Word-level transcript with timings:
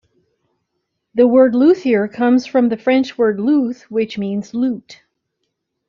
The 1.13 1.27
word 1.27 1.53
"luthier" 1.53 2.07
comes 2.07 2.47
from 2.47 2.69
the 2.69 2.75
French 2.77 3.19
word 3.19 3.39
"luth", 3.39 3.83
which 3.91 4.17
means 4.17 4.51
lute. 4.55 5.03